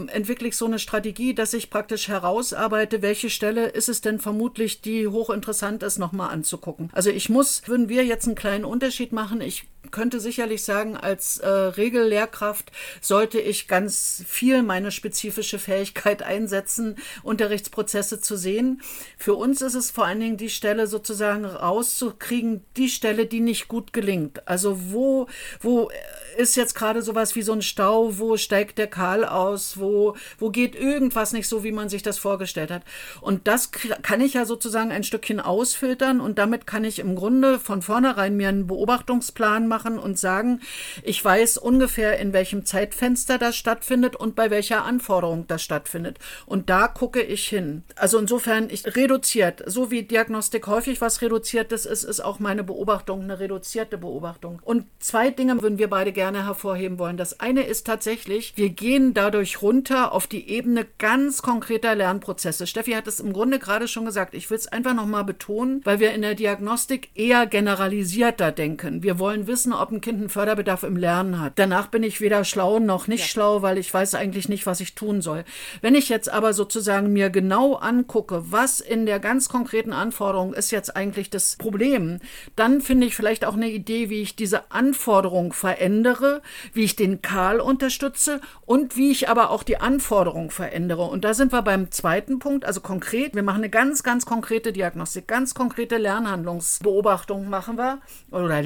[0.09, 4.81] entwickle ich so eine Strategie, dass ich praktisch herausarbeite, welche Stelle ist es denn vermutlich,
[4.81, 6.91] die hochinteressant ist, nochmal anzugucken.
[6.93, 11.39] Also ich muss, würden wir jetzt einen kleinen Unterschied machen, ich könnte sicherlich sagen, als
[11.39, 18.83] äh, Regellehrkraft sollte ich ganz viel meine spezifische Fähigkeit einsetzen, Unterrichtsprozesse zu sehen.
[19.19, 23.69] Für uns ist es vor allen Dingen die Stelle sozusagen rauszukriegen, die Stelle, die nicht
[23.69, 24.47] gut gelingt.
[24.49, 25.27] Also wo,
[25.61, 25.91] wo
[26.37, 30.51] ist jetzt gerade sowas wie so ein Stau, wo steigt der Karl aus, wo, wo
[30.51, 32.83] geht irgendwas nicht so, wie man sich das vorgestellt hat.
[33.21, 37.59] Und das kann ich ja sozusagen ein Stückchen ausfiltern und damit kann ich im Grunde
[37.59, 40.61] von vornherein mir einen Beobachtungsplan machen und sagen,
[41.03, 46.19] ich weiß ungefähr, in welchem Zeitfenster das stattfindet und bei welcher Anforderung das stattfindet.
[46.45, 47.85] Und da gucke ich hin.
[47.97, 53.23] Also insofern, ich reduziert, so wie Diagnostik häufig was Reduziertes ist, ist auch meine Beobachtung
[53.23, 54.61] eine reduzierte Beobachtung.
[54.63, 57.17] Und zwei Dinge würden wir beide gerne hervorheben wollen.
[57.17, 62.67] Das eine ist tatsächlich, wir gehen dadurch runter auf die Ebene ganz konkreter Lernprozesse.
[62.67, 64.35] Steffi hat es im Grunde gerade schon gesagt.
[64.35, 69.03] Ich will es einfach nochmal betonen, weil wir in der Diagnostik eher generalisierter denken.
[69.03, 71.53] Wir wollen wissen, ob ein Kind einen Förderbedarf im Lernen hat.
[71.57, 73.27] Danach bin ich weder schlau noch nicht ja.
[73.27, 75.45] schlau, weil ich weiß eigentlich nicht, was ich tun soll.
[75.83, 80.71] Wenn ich jetzt aber sozusagen mir genau angucke, was in der ganz konkreten Anforderung ist
[80.71, 82.19] jetzt eigentlich das Problem,
[82.57, 87.21] dann finde ich vielleicht auch eine Idee, wie ich diese Anforderung verändere, wie ich den
[87.21, 91.03] Karl unterstütze und wie ich aber auch die Anforderung verändere.
[91.03, 93.35] Und da sind wir beim zweiten Punkt, also konkret.
[93.35, 98.63] Wir machen eine ganz, ganz konkrete Diagnostik, ganz konkrete Lernhandlungsbeobachtung machen wir oder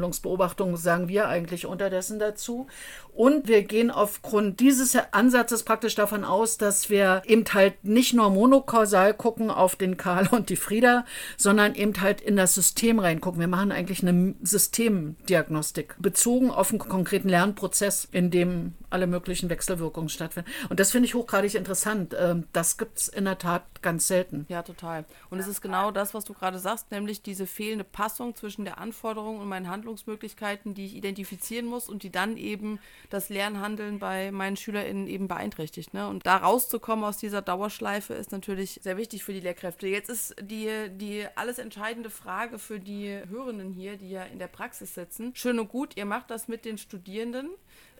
[0.00, 2.66] Lehr-Lernhandlungsbeobachtung sagen wir eigentlich unterdessen dazu.
[3.14, 8.30] Und wir gehen aufgrund dieses Ansatzes praktisch davon aus, dass wir eben halt nicht nur
[8.30, 11.04] monokausal gucken auf den Karl und die Frieda,
[11.36, 13.40] sondern eben halt in das System reingucken.
[13.40, 20.08] Wir machen eigentlich eine Systemdiagnostik bezogen auf einen konkreten Lernprozess, in dem alle möglichen Wechselwirkungen
[20.08, 20.50] stattfinden.
[20.68, 22.14] Und das finde ich hochgradig interessant.
[22.18, 24.46] Ähm, das gibt es in der Tat ganz selten.
[24.48, 25.04] Ja, total.
[25.30, 28.78] Und es ist genau das, was du gerade sagst, nämlich diese fehlende Passung zwischen der
[28.78, 34.30] Anforderung und meinen Handlungsmöglichkeiten, die ich identifizieren muss und die dann eben das Lernhandeln bei
[34.30, 35.94] meinen SchülerInnen eben beeinträchtigt.
[35.94, 36.08] Ne?
[36.08, 39.86] Und da rauszukommen aus dieser Dauerschleife ist natürlich sehr wichtig für die Lehrkräfte.
[39.86, 44.48] Jetzt ist die, die alles entscheidende Frage für die Hörenden hier, die ja in der
[44.48, 45.32] Praxis sitzen.
[45.34, 47.50] Schön und gut, ihr macht das mit den Studierenden.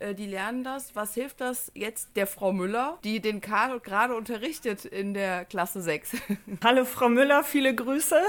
[0.01, 0.97] Äh, die lernen das.
[0.97, 5.83] Was hilft das jetzt der Frau Müller, die den Karl gerade unterrichtet in der Klasse
[5.83, 6.17] 6?
[6.65, 8.17] Hallo Frau Müller, viele Grüße.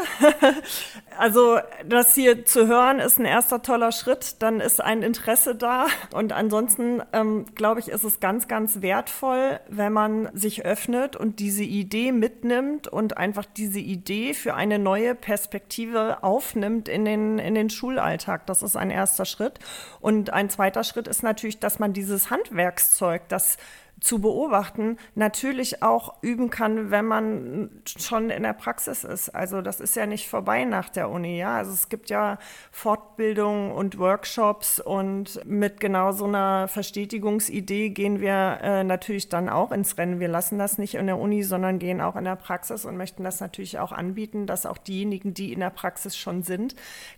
[1.18, 4.42] Also das hier zu hören ist ein erster toller Schritt.
[4.42, 5.86] Dann ist ein Interesse da.
[6.14, 11.40] Und ansonsten ähm, glaube ich, ist es ganz, ganz wertvoll, wenn man sich öffnet und
[11.40, 17.54] diese Idee mitnimmt und einfach diese Idee für eine neue Perspektive aufnimmt in den, in
[17.54, 18.48] den Schulalltag.
[18.48, 19.60] Das ist ein erster Schritt.
[20.00, 23.58] Und ein zweiter Schritt ist natürlich dass man dieses Handwerkszeug, das
[24.02, 29.30] zu beobachten, natürlich auch üben kann, wenn man schon in der Praxis ist.
[29.30, 31.58] Also das ist ja nicht vorbei nach der Uni, ja.
[31.58, 32.40] Also es gibt ja
[32.72, 39.72] Fortbildungen und Workshops und mit genau so einer Verstetigungsidee gehen wir äh, natürlich dann auch
[39.72, 40.20] ins Rennen.
[40.20, 43.24] Wir lassen das nicht in der Uni, sondern gehen auch in der Praxis und möchten
[43.24, 46.76] das natürlich auch anbieten, dass auch diejenigen, die in der Praxis schon sind,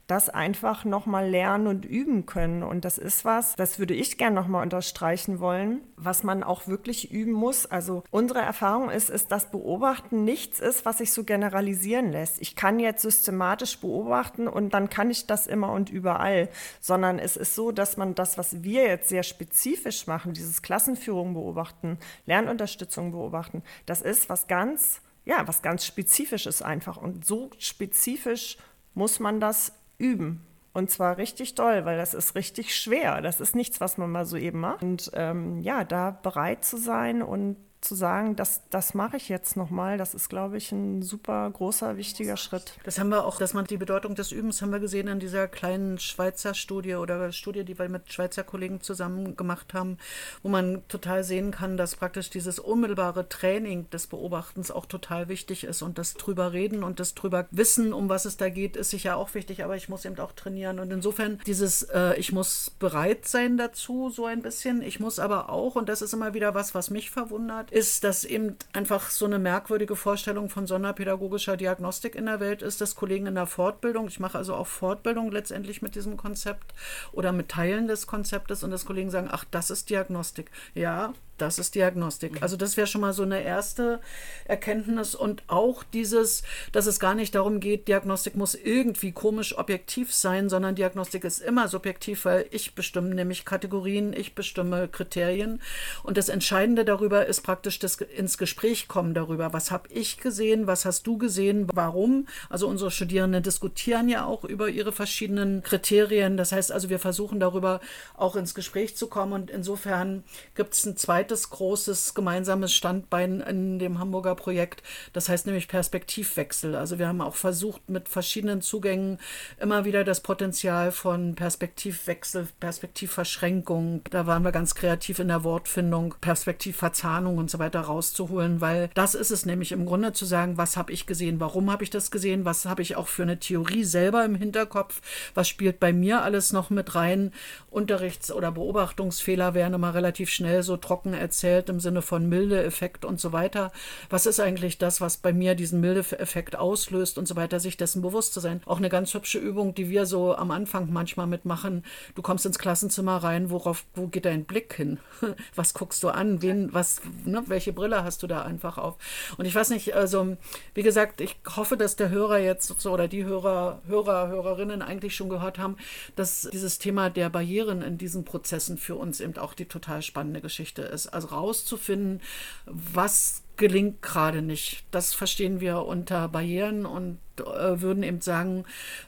[0.08, 2.62] das einfach nochmal lernen und üben können.
[2.62, 6.73] Und das ist was, das würde ich gerne nochmal unterstreichen wollen, was man auch wirklich
[6.74, 7.68] wirklich üben muss.
[7.68, 12.42] Also unsere Erfahrung ist, ist, dass Beobachten nichts ist, was sich so generalisieren lässt.
[12.42, 16.50] Ich kann jetzt systematisch beobachten und dann kann ich das immer und überall,
[16.82, 21.36] sondern es ist so, dass man das, was wir jetzt sehr spezifisch machen, dieses Klassenführung
[21.36, 26.98] beobachten, Lernunterstützung beobachten, das ist was ganz, ja, was ganz spezifisches einfach.
[26.98, 28.58] Und so spezifisch
[28.96, 30.46] muss man das üben.
[30.74, 33.22] Und zwar richtig doll, weil das ist richtig schwer.
[33.22, 34.82] Das ist nichts, was man mal so eben macht.
[34.82, 39.58] Und ähm, ja, da bereit zu sein und zu sagen, das, das mache ich jetzt
[39.58, 42.74] nochmal, das ist, glaube ich, ein super großer, wichtiger Schritt.
[42.84, 45.48] Das haben wir auch, dass man die Bedeutung des Übens haben wir gesehen an dieser
[45.48, 49.98] kleinen Schweizer Studie oder Studie, die wir mit Schweizer Kollegen zusammen gemacht haben,
[50.42, 55.64] wo man total sehen kann, dass praktisch dieses unmittelbare Training des Beobachtens auch total wichtig
[55.66, 58.92] ist und das drüber reden und das drüber wissen, um was es da geht, ist
[58.92, 60.80] sicher auch wichtig, aber ich muss eben auch trainieren.
[60.80, 65.50] Und insofern dieses, äh, ich muss bereit sein dazu, so ein bisschen, ich muss aber
[65.50, 69.26] auch, und das ist immer wieder was, was mich verwundert, ist, dass eben einfach so
[69.26, 74.08] eine merkwürdige Vorstellung von sonderpädagogischer Diagnostik in der Welt ist, dass Kollegen in der Fortbildung,
[74.08, 76.74] ich mache also auch Fortbildung letztendlich mit diesem Konzept
[77.14, 80.52] oder mit Teilen des Konzeptes und dass Kollegen sagen, ach, das ist Diagnostik.
[80.76, 82.42] Ja, das ist Diagnostik.
[82.42, 84.00] Also das wäre schon mal so eine erste
[84.46, 90.14] Erkenntnis und auch dieses, dass es gar nicht darum geht, Diagnostik muss irgendwie komisch objektiv
[90.14, 95.62] sein, sondern Diagnostik ist immer subjektiv, weil ich bestimme nämlich Kategorien, ich bestimme Kriterien
[96.04, 100.68] und das Entscheidende darüber ist praktisch das ins Gespräch kommen darüber, was habe ich gesehen,
[100.68, 102.28] was hast du gesehen, warum.
[102.50, 106.38] Also unsere Studierenden diskutieren ja auch über ihre verschiedenen Kriterien.
[106.38, 107.82] Das heißt also, wir versuchen darüber
[108.16, 110.24] auch ins Gespräch zu kommen und insofern
[110.56, 114.84] gibt es ein zweites zweites großes gemeinsames Standbein in dem Hamburger Projekt.
[115.14, 116.76] Das heißt nämlich Perspektivwechsel.
[116.76, 119.20] Also wir haben auch versucht, mit verschiedenen Zugängen
[119.58, 126.16] immer wieder das Potenzial von Perspektivwechsel, Perspektivverschränkung, da waren wir ganz kreativ in der Wortfindung,
[126.20, 130.76] Perspektivverzahnung und so weiter rauszuholen, weil das ist es nämlich im Grunde zu sagen, was
[130.76, 133.86] habe ich gesehen, warum habe ich das gesehen, was habe ich auch für eine Theorie
[133.86, 135.00] selber im Hinterkopf,
[135.34, 137.32] was spielt bei mir alles noch mit rein.
[137.70, 143.20] Unterrichts- oder Beobachtungsfehler werden immer relativ schnell so trocken erzählt im Sinne von Milde-Effekt und
[143.20, 143.72] so weiter.
[144.10, 148.02] Was ist eigentlich das, was bei mir diesen Milde-Effekt auslöst und so weiter, sich dessen
[148.02, 148.62] bewusst zu sein.
[148.66, 151.84] Auch eine ganz hübsche Übung, die wir so am Anfang manchmal mitmachen.
[152.16, 155.00] Du kommst ins Klassenzimmer rein, worauf, wo geht dein Blick hin?
[155.56, 156.42] Was guckst du an?
[156.42, 158.98] Wen, was, ne, welche Brille hast du da einfach auf?
[159.38, 160.38] Und ich weiß nicht, also,
[160.74, 165.16] wie gesagt, ich hoffe, dass der Hörer jetzt so oder die Hörer, Hörer, Hörerinnen eigentlich
[165.16, 165.78] schon gehört haben,
[166.16, 170.42] dass dieses Thema der Barrieren in diesen Prozessen für uns eben auch die total spannende
[170.42, 171.03] Geschichte ist.
[171.08, 172.22] Also rauszufinden,
[172.66, 174.84] was gelingt gerade nicht.
[174.92, 178.66] Das verstehen wir unter Barrieren und äh, würden eben sagen,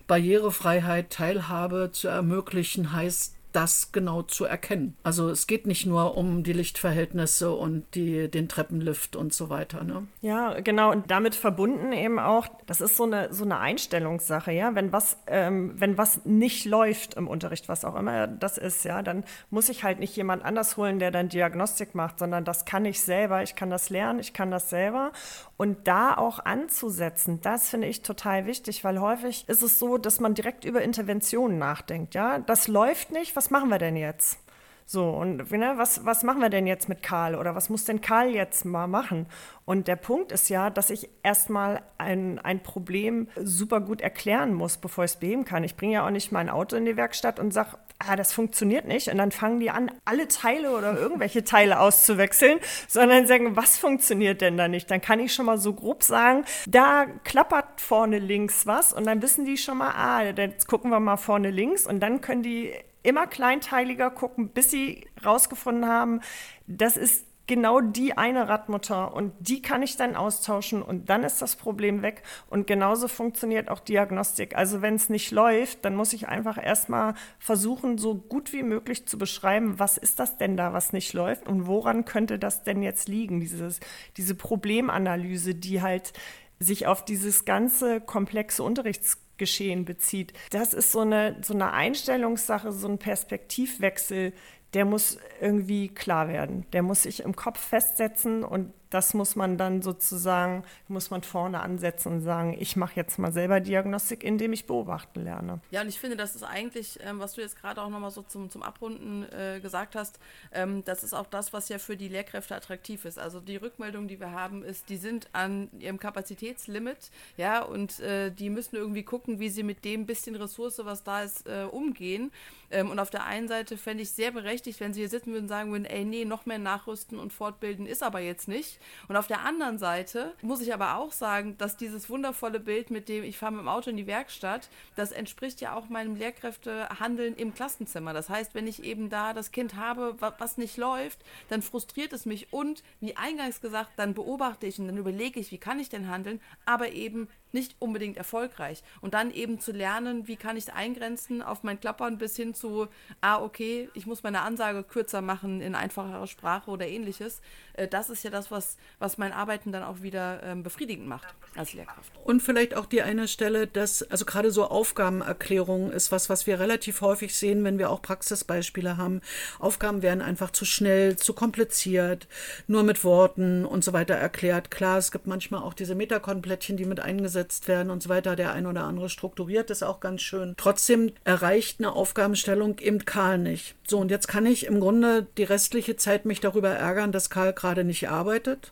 [0.08, 4.98] Barrierefreiheit, Teilhabe zu ermöglichen, heißt das genau zu erkennen.
[5.04, 9.84] Also es geht nicht nur um die Lichtverhältnisse und die, den Treppenlift und so weiter.
[9.84, 10.08] Ne?
[10.22, 10.92] Ja, genau.
[10.92, 14.76] Und damit verbunden eben auch, das ist so eine, so eine Einstellungssache, ja.
[14.76, 19.02] Wenn was, ähm, wenn was nicht läuft im Unterricht, was auch immer das ist, ja,
[19.02, 22.84] dann muss ich halt nicht jemand anders holen, der dann Diagnostik macht, sondern das kann
[22.84, 23.42] ich selber.
[23.42, 25.14] Ich kann das lernen, ich kann das selber.
[25.58, 30.20] Und da auch anzusetzen, das finde ich total wichtig, weil häufig ist es so, dass
[30.20, 32.14] man direkt über Interventionen nachdenkt.
[32.14, 34.40] Ja, das läuft nicht, was machen wir denn jetzt?
[34.88, 38.02] So, und ne, was, was machen wir denn jetzt mit Karl oder was muss denn
[38.02, 39.26] Karl jetzt mal machen?
[39.66, 44.78] Und der Punkt ist ja, dass ich erstmal ein, ein Problem super gut erklären muss,
[44.78, 45.64] bevor ich es beheben kann.
[45.64, 48.86] Ich bringe ja auch nicht mein Auto in die Werkstatt und sage, ah, das funktioniert
[48.86, 49.08] nicht.
[49.10, 54.42] Und dann fangen die an, alle Teile oder irgendwelche Teile auszuwechseln, sondern sagen, was funktioniert
[54.42, 54.90] denn da nicht?
[54.92, 59.22] Dann kann ich schon mal so grob sagen, da klappert vorne links was und dann
[59.22, 62.74] wissen die schon mal, ah, jetzt gucken wir mal vorne links und dann können die
[63.04, 66.22] immer kleinteiliger gucken, bis sie rausgefunden haben,
[66.68, 71.42] das ist genau die eine Radmutter und die kann ich dann austauschen und dann ist
[71.42, 72.24] das Problem weg.
[72.50, 74.56] Und genauso funktioniert auch Diagnostik.
[74.56, 79.06] Also wenn es nicht läuft, dann muss ich einfach erstmal versuchen, so gut wie möglich
[79.06, 82.82] zu beschreiben, was ist das denn da, was nicht läuft und woran könnte das denn
[82.82, 83.80] jetzt liegen, Dieses,
[84.18, 86.14] diese Problemanalyse, die halt
[86.60, 90.34] sich auf dieses ganze komplexe Unterrichtsgeschehen bezieht.
[90.52, 94.34] Das ist so eine, so eine Einstellungssache, so ein Perspektivwechsel,
[94.76, 96.66] der muss irgendwie klar werden.
[96.74, 101.62] Der muss sich im Kopf festsetzen und das muss man dann sozusagen, muss man vorne
[101.62, 105.60] ansetzen und sagen, ich mache jetzt mal selber Diagnostik, indem ich beobachten lerne.
[105.72, 108.22] Ja, und ich finde, das ist eigentlich, ähm, was du jetzt gerade auch nochmal so
[108.22, 110.20] zum, zum Abrunden äh, gesagt hast,
[110.52, 113.20] ähm, das ist auch das, was ja für die Lehrkräfte attraktiv ist.
[113.20, 118.32] Also die Rückmeldung, die wir haben, ist, die sind an ihrem Kapazitätslimit, ja, und äh,
[118.32, 122.32] die müssen irgendwie gucken, wie sie mit dem bisschen Ressource, was da ist, äh, umgehen.
[122.72, 125.44] Ähm, und auf der einen Seite fände ich sehr berechtigt, wenn sie hier sitzen würden
[125.44, 128.75] und sagen würden, ey, nee, noch mehr nachrüsten und fortbilden ist aber jetzt nicht.
[129.08, 133.10] Und auf der anderen Seite muss ich aber auch sagen, dass dieses wundervolle Bild mit
[133.10, 137.36] dem, ich fahre mit dem Auto in die Werkstatt, das entspricht ja auch meinem Lehrkräftehandeln
[137.36, 138.14] im Klassenzimmer.
[138.14, 142.26] Das heißt, wenn ich eben da das Kind habe, was nicht läuft, dann frustriert es
[142.26, 145.90] mich und, wie eingangs gesagt, dann beobachte ich und dann überlege ich, wie kann ich
[145.90, 148.84] denn handeln, aber eben nicht unbedingt erfolgreich.
[149.02, 152.88] Und dann eben zu lernen, wie kann ich eingrenzen auf mein Klappern bis hin zu,
[153.22, 157.42] ah, okay, ich muss meine Ansage kürzer machen in einfacherer Sprache oder ähnliches.
[157.74, 161.34] Äh, das ist ja das, was, was mein Arbeiten dann auch wieder ähm, befriedigend macht
[161.56, 162.12] als Lehrkraft.
[162.24, 166.60] Und vielleicht auch die eine Stelle, dass, also gerade so Aufgabenerklärungen ist was, was wir
[166.60, 169.22] relativ häufig sehen, wenn wir auch Praxisbeispiele haben.
[169.60, 172.28] Aufgaben werden einfach zu schnell, zu kompliziert,
[172.68, 174.72] nur mit Worten und so weiter erklärt.
[174.72, 178.36] Klar, es gibt manchmal auch diese Metakonplättchen, die mit eingesetzt werden und so weiter.
[178.36, 180.54] Der ein oder andere strukturiert ist auch ganz schön.
[180.58, 183.76] Trotzdem erreicht eine Aufgabenstellung eben Karl nicht.
[183.88, 187.54] So, und jetzt kann ich im Grunde die restliche Zeit mich darüber ärgern, dass Karl
[187.54, 188.72] gerade nicht arbeitet.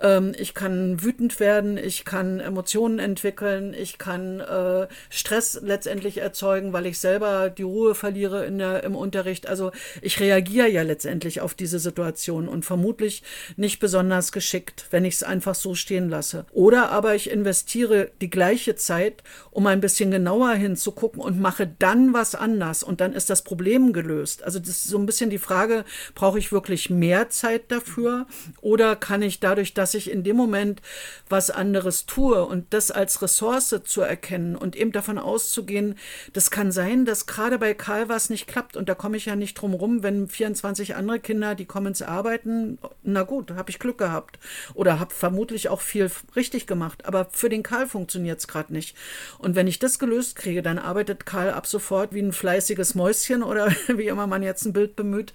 [0.00, 6.72] Ähm, ich kann wütend werden, ich kann Emotionen entwickeln, ich kann äh, Stress letztendlich erzeugen,
[6.72, 9.48] weil ich selber die Ruhe verliere in der, im Unterricht.
[9.48, 13.22] Also ich reagiere ja letztendlich auf diese Situation und vermutlich
[13.56, 16.46] nicht besonders geschickt, wenn ich es einfach so stehen lasse.
[16.52, 22.12] Oder aber ich investiere die gleiche Zeit, um ein bisschen genauer hinzugucken und mache dann
[22.12, 24.42] was anders und dann ist das Problem gelöst.
[24.42, 25.84] Also das ist so ein bisschen die Frage,
[26.14, 28.26] brauche ich wirklich mehr Zeit dafür
[28.60, 30.82] oder kann ich dadurch, dass dass ich in dem Moment
[31.30, 35.94] was anderes tue und das als Ressource zu erkennen und eben davon auszugehen,
[36.34, 39.34] das kann sein, dass gerade bei Karl was nicht klappt und da komme ich ja
[39.34, 43.78] nicht drum rum, wenn 24 andere Kinder, die kommen ins Arbeiten, na gut, habe ich
[43.78, 44.38] Glück gehabt
[44.74, 48.94] oder habe vermutlich auch viel richtig gemacht, aber für den Karl funktioniert es gerade nicht.
[49.38, 53.42] Und wenn ich das gelöst kriege, dann arbeitet Karl ab sofort wie ein fleißiges Mäuschen
[53.42, 55.32] oder wie immer man jetzt ein Bild bemüht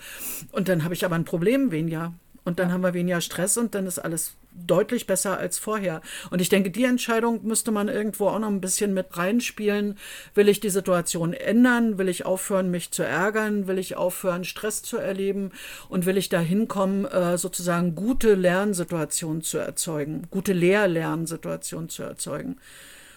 [0.52, 2.14] und dann habe ich aber ein Problem weniger.
[2.46, 6.02] Und dann haben wir weniger Stress und dann ist alles deutlich besser als vorher.
[6.30, 9.98] Und ich denke, die Entscheidung müsste man irgendwo auch noch ein bisschen mit reinspielen.
[10.36, 11.98] Will ich die Situation ändern?
[11.98, 13.68] Will ich aufhören, mich zu ärgern?
[13.68, 15.52] Will ich aufhören, Stress zu erleben?
[15.90, 22.58] Und will ich da hinkommen, äh, sozusagen gute Lernsituationen zu erzeugen, gute Lehr-Lernsituationen zu erzeugen?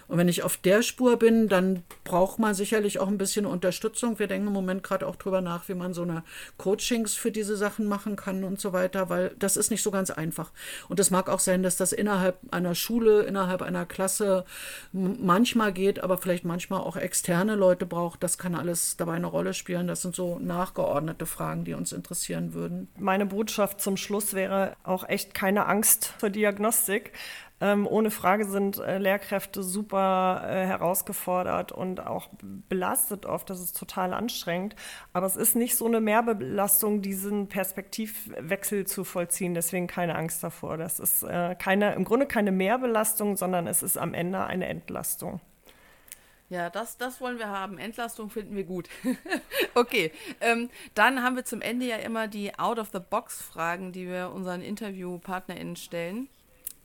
[0.09, 4.19] Und wenn ich auf der Spur bin, dann braucht man sicherlich auch ein bisschen Unterstützung.
[4.19, 6.23] Wir denken im Moment gerade auch drüber nach, wie man so eine
[6.59, 10.11] Coachings für diese Sachen machen kann und so weiter, weil das ist nicht so ganz
[10.11, 10.53] einfach.
[10.89, 14.45] Und es mag auch sein, dass das innerhalb einer Schule, innerhalb einer Klasse
[14.93, 18.23] manchmal geht, aber vielleicht manchmal auch externe Leute braucht.
[18.23, 19.89] Das kann alles dabei eine Rolle spielen.
[19.89, 22.89] Das sind so nachgeordnete Fragen, die uns interessieren würden.
[22.99, 27.13] Meine Botschaft zum Schluss wäre auch echt keine Angst vor Diagnostik.
[27.59, 32.29] Ähm, ohne Frage sind äh, Lehrkräfte super äh, herausgefordert und auch
[32.69, 33.49] belastet oft.
[33.49, 34.77] Das ist total anstrengend.
[35.15, 39.55] Aber es ist nicht so eine Mehrbelastung, diesen Perspektivwechsel zu vollziehen.
[39.55, 40.77] Deswegen keine Angst davor.
[40.77, 45.41] Das ist äh, keine, im Grunde keine Mehrbelastung, sondern es ist am Ende eine Entlastung.
[46.49, 47.79] Ja, das, das wollen wir haben.
[47.79, 48.89] Entlastung finden wir gut.
[49.75, 55.75] okay, ähm, dann haben wir zum Ende ja immer die Out-of-the-Box-Fragen, die wir unseren InterviewpartnerInnen
[55.77, 56.29] stellen.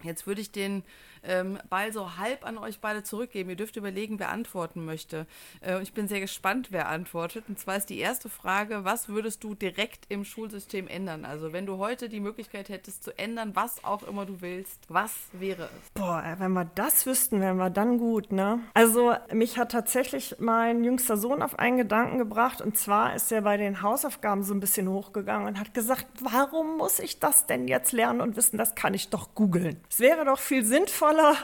[0.03, 0.83] Jetzt würde ich den
[1.23, 3.49] ähm, Ball so halb an euch beide zurückgeben.
[3.49, 5.25] Ihr dürft überlegen, wer antworten möchte.
[5.61, 7.45] Äh, ich bin sehr gespannt, wer antwortet.
[7.47, 11.25] Und zwar ist die erste Frage, was würdest du direkt im Schulsystem ändern?
[11.25, 15.13] Also wenn du heute die Möglichkeit hättest zu ändern, was auch immer du willst, was
[15.33, 15.89] wäre es?
[15.93, 18.59] Boah, wenn wir das wüssten, wären wir dann gut, ne?
[18.73, 22.61] Also mich hat tatsächlich mein jüngster Sohn auf einen Gedanken gebracht.
[22.61, 26.77] Und zwar ist er bei den Hausaufgaben so ein bisschen hochgegangen und hat gesagt, warum
[26.77, 29.81] muss ich das denn jetzt lernen und wissen, das kann ich doch googeln.
[29.89, 31.35] Es wäre doch viel sinnvoller, sinnvoller,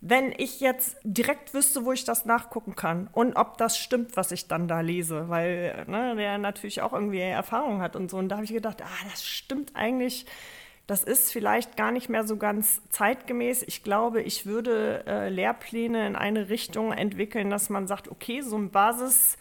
[0.00, 4.30] wenn ich jetzt direkt wüsste, wo ich das nachgucken kann und ob das stimmt, was
[4.30, 8.18] ich dann da lese, weil ne, der natürlich auch irgendwie Erfahrung hat und so.
[8.18, 10.26] Und da habe ich gedacht, ah, das stimmt eigentlich.
[10.86, 13.64] Das ist vielleicht gar nicht mehr so ganz zeitgemäß.
[13.66, 18.56] Ich glaube, ich würde äh, Lehrpläne in eine Richtung entwickeln, dass man sagt, okay, so
[18.56, 19.36] ein Basis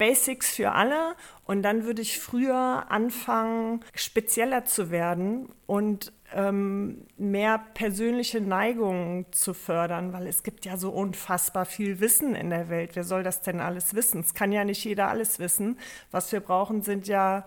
[0.00, 1.14] Basics für alle
[1.44, 9.54] und dann würde ich früher anfangen, spezieller zu werden und ähm, mehr persönliche Neigungen zu
[9.54, 12.94] fördern, weil es gibt ja so unfassbar viel Wissen in der Welt.
[12.94, 14.20] Wer soll das denn alles wissen?
[14.20, 15.78] Es kann ja nicht jeder alles wissen.
[16.10, 17.46] Was wir brauchen, sind ja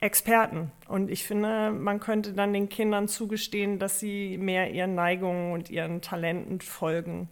[0.00, 0.72] Experten.
[0.88, 5.70] Und ich finde, man könnte dann den Kindern zugestehen, dass sie mehr ihren Neigungen und
[5.70, 7.28] ihren Talenten folgen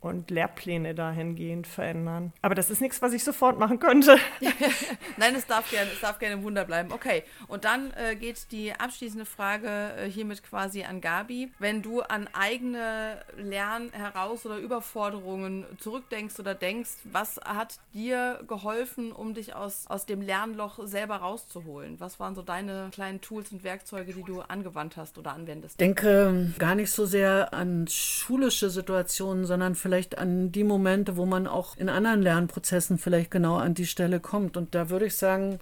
[0.00, 2.32] und Lehrpläne dahingehend verändern.
[2.40, 4.16] Aber das ist nichts, was ich sofort machen könnte.
[5.16, 6.92] Nein, es darf gerne, es darf gerne ein Wunder bleiben.
[6.92, 11.50] Okay, und dann äh, geht die abschließende Frage äh, hiermit quasi an Gabi.
[11.58, 19.10] Wenn du an eigene Lern-, Heraus- oder Überforderungen zurückdenkst oder denkst, was hat dir geholfen,
[19.10, 21.98] um dich aus, aus dem Lernloch selber rauszuholen?
[21.98, 25.74] Was waren so deine kleinen Tools und Werkzeuge, die du angewandt hast oder anwendest?
[25.74, 31.16] Ich denke gar nicht so sehr an schulische Situationen, sondern vielleicht vielleicht an die Momente,
[31.16, 34.58] wo man auch in anderen Lernprozessen vielleicht genau an die Stelle kommt.
[34.58, 35.60] Und da würde ich sagen,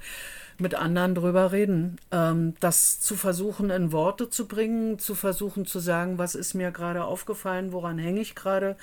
[0.58, 1.98] mit anderen drüber reden.
[2.10, 6.70] Ähm, das zu versuchen, in Worte zu bringen, zu versuchen zu sagen, was ist mir
[6.70, 8.76] gerade aufgefallen, woran hänge ich gerade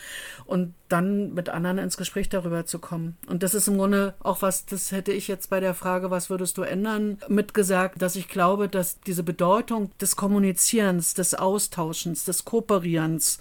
[0.45, 3.17] und dann mit anderen ins Gespräch darüber zu kommen.
[3.28, 6.30] Und das ist im Grunde auch was, das hätte ich jetzt bei der Frage, was
[6.30, 12.45] würdest du ändern, mitgesagt, dass ich glaube, dass diese Bedeutung des Kommunizierens, des Austauschens, des
[12.45, 13.39] Kooperierens,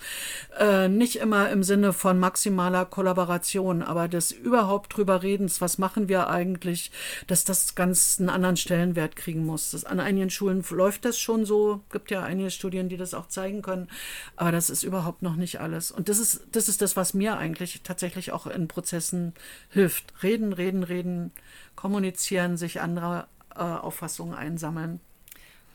[0.59, 6.09] äh, nicht immer im Sinne von maximaler Kollaboration, aber des überhaupt drüber Redens, was machen
[6.09, 6.91] wir eigentlich,
[7.27, 9.73] dass das ganz einen anderen Stellenwert kriegen muss.
[9.73, 13.29] Das, an einigen Schulen läuft das schon so, gibt ja einige Studien, die das auch
[13.29, 13.89] zeigen können,
[14.37, 15.91] aber das ist überhaupt noch nicht alles.
[15.91, 19.35] Und das ist, das ist das, was mir eigentlich tatsächlich auch in Prozessen
[19.71, 20.15] hilft.
[20.23, 21.33] Reden, reden, reden,
[21.77, 25.01] kommunizieren, sich andere äh, Auffassungen einsammeln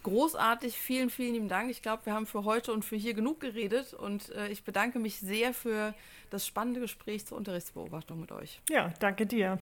[0.07, 0.77] großartig.
[0.77, 1.69] Vielen, vielen lieben Dank.
[1.69, 4.99] Ich glaube, wir haben für heute und für hier genug geredet und äh, ich bedanke
[4.99, 5.93] mich sehr für
[6.29, 8.61] das spannende Gespräch zur Unterrichtsbeobachtung mit euch.
[8.69, 9.59] Ja, danke dir.